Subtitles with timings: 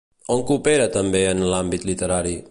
[0.35, 2.39] On coopera també en l'àmbit literari?